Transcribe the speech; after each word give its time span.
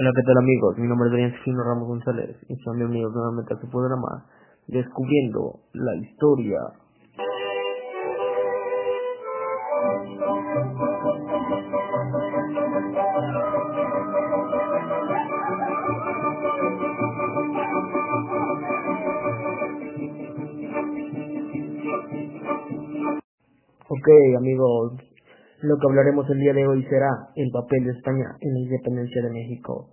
Hola, 0.00 0.12
¿qué 0.16 0.22
tal 0.22 0.38
amigos? 0.38 0.78
Mi 0.78 0.88
nombre 0.88 1.08
es 1.08 1.12
Daniel 1.12 1.34
Fino 1.44 1.62
Ramos 1.62 1.86
González 1.86 2.34
y 2.48 2.56
son 2.64 2.78
bienvenidos 2.78 3.12
nuevamente 3.12 3.52
a 3.52 3.60
su 3.60 3.68
programa 3.68 4.24
Descubriendo 4.66 5.60
la 5.74 5.94
Historia. 5.96 6.58
Ok 23.90 24.08
amigos, 24.38 25.09
lo 25.62 25.76
que 25.76 25.86
hablaremos 25.88 26.28
el 26.30 26.38
día 26.38 26.52
de 26.54 26.66
hoy 26.66 26.82
será 26.84 27.10
el 27.36 27.50
papel 27.52 27.84
de 27.84 27.92
España 27.92 28.26
en 28.40 28.54
la 28.54 28.60
independencia 28.60 29.22
de 29.22 29.30
México. 29.30 29.88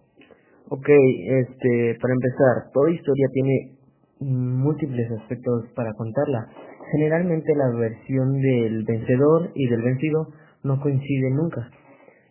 Ok, 0.69 0.87
este, 0.87 1.97
para 2.01 2.13
empezar, 2.13 2.71
toda 2.73 2.91
historia 2.91 3.27
tiene 3.31 3.77
múltiples 4.19 5.11
aspectos 5.11 5.65
para 5.75 5.93
contarla. 5.93 6.47
Generalmente 6.91 7.53
la 7.55 7.69
versión 7.77 8.39
del 8.39 8.83
vencedor 8.83 9.51
y 9.55 9.67
del 9.67 9.81
vencido 9.81 10.27
no 10.63 10.79
coinciden 10.79 11.35
nunca. 11.35 11.69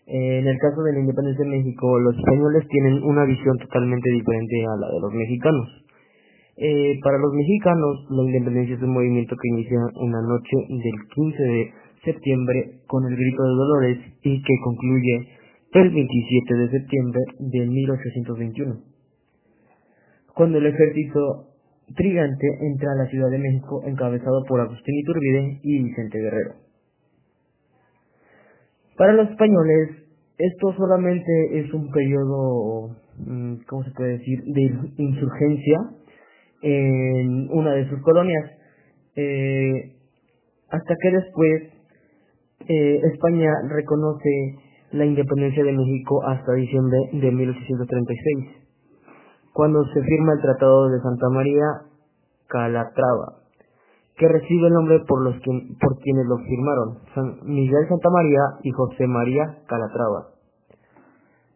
En 0.07 0.47
el 0.47 0.59
caso 0.59 0.83
de 0.83 0.93
la 0.93 1.01
independencia 1.01 1.45
de 1.45 1.51
México, 1.51 1.99
los 1.99 2.17
españoles 2.17 2.65
tienen 2.69 3.03
una 3.03 3.25
visión 3.25 3.59
totalmente 3.59 4.11
diferente 4.11 4.65
a 4.65 4.77
la 4.81 4.87
de 4.93 5.01
los 5.01 5.13
mexicanos. 5.13 5.87
Eh, 6.57 6.99
para 7.03 7.19
los 7.19 7.35
mexicanos, 7.35 8.07
la 8.11 8.23
independencia 8.23 8.77
es 8.77 8.83
un 8.83 8.95
movimiento 8.95 9.35
que 9.35 9.49
inicia 9.49 9.79
en 10.01 10.13
la 10.13 10.23
noche 10.23 10.57
del 10.69 10.99
15 11.15 11.43
de 11.43 11.73
septiembre 12.07 12.81
con 12.87 13.05
el 13.05 13.15
grito 13.15 13.43
de 13.43 13.51
Dolores 13.51 13.99
y 14.23 14.43
que 14.43 14.55
concluye 14.65 15.29
el 15.73 15.91
27 15.91 16.55
de 16.55 16.71
septiembre 16.71 17.21
de 17.39 17.67
1821, 17.67 18.81
cuando 20.35 20.59
el 20.59 20.67
ejército 20.67 21.49
trigante 21.95 22.47
entra 22.63 22.93
a 22.93 23.05
la 23.05 23.11
Ciudad 23.11 23.31
de 23.31 23.39
México 23.39 23.83
encabezado 23.85 24.43
por 24.49 24.61
Agustín 24.61 24.95
Iturbide 24.99 25.61
y 25.63 25.83
Vicente 25.85 26.19
Guerrero. 26.19 26.55
Para 28.97 29.13
los 29.13 29.29
españoles, 29.29 29.91
esto 30.39 30.73
solamente 30.77 31.61
es 31.61 31.73
un 31.75 31.91
periodo, 31.91 32.97
mm, 33.19 33.57
¿cómo 33.69 33.85
se 33.85 33.91
puede 33.91 34.19
decir?, 34.19 34.43
de 34.45 34.63
insurgencia 34.97 35.79
en 36.63 37.49
una 37.51 37.73
de 37.73 37.89
sus 37.89 38.01
colonias, 38.01 38.51
eh, 39.17 39.97
hasta 40.71 40.95
que 41.03 41.11
después 41.11 41.76
eh, 42.69 43.01
España 43.13 43.51
reconoce 43.69 44.59
la 44.93 45.05
independencia 45.05 45.65
de 45.65 45.73
México 45.73 46.23
hasta 46.27 46.53
diciembre 46.55 46.99
de 47.13 47.31
1836, 47.31 48.67
cuando 49.53 49.85
se 49.85 50.03
firma 50.03 50.33
el 50.35 50.41
Tratado 50.41 50.89
de 50.89 51.01
Santa 51.01 51.29
María 51.31 51.67
Calatrava, 52.49 53.43
que 54.17 54.29
recibe 54.29 54.69
el 54.69 54.73
nombre 54.75 55.01
por, 55.07 55.23
los 55.23 55.35
que, 55.41 55.51
por 55.81 55.99
quienes 55.99 56.27
lo 56.27 56.39
firmaron, 56.39 56.99
San 57.15 57.39
Miguel 57.45 57.89
Santa 57.89 58.09
María 58.11 58.41
y 58.63 58.71
José 58.71 59.07
María 59.07 59.59
Calatrava. 59.67 60.37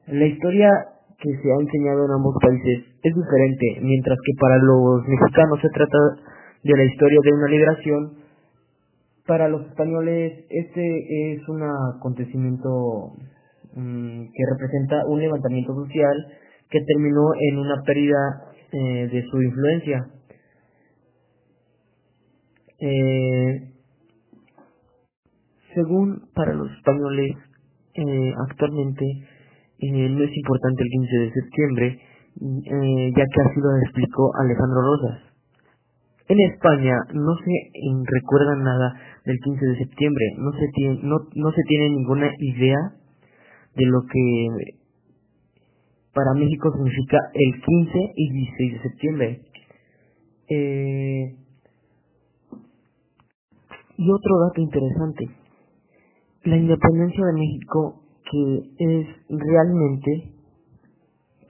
La 0.09 0.27
historia 0.27 0.71
que 1.19 1.31
se 1.37 1.53
ha 1.53 1.61
enseñado 1.61 2.05
en 2.07 2.13
ambos 2.13 2.35
países 2.41 2.85
es 3.03 3.15
diferente, 3.15 3.81
mientras 3.83 4.19
que 4.25 4.33
para 4.41 4.59
los 4.59 5.03
mexicanos 5.07 5.61
se 5.61 5.69
trata 5.71 5.99
de 6.65 6.77
la 6.77 6.85
historia 6.85 7.19
de 7.23 7.33
una 7.33 7.49
liberación, 7.49 8.20
para 9.31 9.47
los 9.47 9.65
españoles 9.65 10.45
este 10.51 11.35
es 11.35 11.49
un 11.49 11.63
acontecimiento 11.63 13.13
mmm, 13.77 14.25
que 14.25 14.43
representa 14.51 15.07
un 15.07 15.21
levantamiento 15.21 15.73
social 15.73 16.17
que 16.69 16.81
terminó 16.81 17.31
en 17.39 17.59
una 17.59 17.81
pérdida 17.87 18.19
eh, 18.73 19.07
de 19.07 19.23
su 19.31 19.41
influencia. 19.41 20.05
Eh, 22.81 23.71
según 25.77 26.23
para 26.35 26.53
los 26.53 26.69
españoles, 26.73 27.37
eh, 27.95 28.35
actualmente 28.51 29.05
eh, 29.79 30.09
no 30.09 30.25
es 30.25 30.37
importante 30.37 30.83
el 30.83 30.89
15 30.91 31.17
de 31.19 31.33
septiembre, 31.33 32.01
ya 33.15 33.25
que 33.33 33.43
así 33.43 33.61
lo 33.61 33.77
explicó 33.85 34.33
Alejandro 34.43 34.83
Rosas. 34.83 35.30
En 36.31 36.39
España 36.39 36.95
no 37.13 37.35
se 37.39 37.51
recuerda 38.05 38.55
nada 38.55 38.95
del 39.25 39.37
15 39.41 39.67
de 39.67 39.79
septiembre, 39.79 40.25
no 40.39 40.53
se 40.53 40.69
tiene, 40.75 41.01
no, 41.03 41.17
no 41.35 41.51
se 41.51 41.63
tiene 41.67 41.91
ninguna 41.91 42.31
idea 42.39 42.79
de 43.75 43.87
lo 43.87 44.03
que 44.03 44.77
para 46.15 46.33
México 46.35 46.71
significa 46.73 47.19
el 47.35 47.61
15 47.61 48.13
y 48.15 48.33
16 48.33 48.73
de 48.73 48.83
septiembre. 48.83 49.41
Eh, 50.51 51.35
y 53.97 54.11
otro 54.13 54.39
dato 54.47 54.61
interesante, 54.61 55.31
la 56.45 56.57
independencia 56.59 57.27
de 57.27 57.33
México 57.33 58.05
que 58.31 58.71
es 58.79 59.07
realmente, 59.29 60.31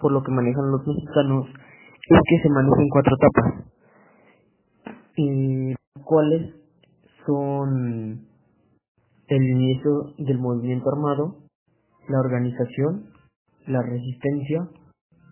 por 0.01 0.13
lo 0.13 0.23
que 0.23 0.33
manejan 0.33 0.71
los 0.71 0.87
mexicanos, 0.87 1.49
es 1.49 2.21
que 2.31 2.43
se 2.43 2.49
maneja 2.49 2.81
en 2.81 2.89
cuatro 2.89 3.15
etapas, 3.15 3.70
y 5.17 5.75
cuáles 6.05 6.55
son 7.27 8.27
el 9.29 9.43
inicio 9.43 10.15
del 10.19 10.39
movimiento 10.39 10.89
armado, 10.91 11.37
la 12.09 12.21
organización, 12.21 13.07
la 13.67 13.83
resistencia 13.83 14.69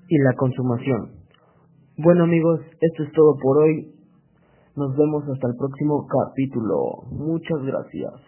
y 0.09 0.19
la 0.19 0.33
consumación. 0.37 1.13
Bueno 1.97 2.25
amigos, 2.25 2.61
esto 2.81 3.03
es 3.03 3.13
todo 3.13 3.37
por 3.43 3.65
hoy. 3.65 3.95
Nos 4.77 4.97
vemos 4.97 5.25
hasta 5.25 5.49
el 5.49 5.57
próximo 5.57 6.07
capítulo. 6.07 7.03
Muchas 7.11 7.61
gracias. 7.63 8.28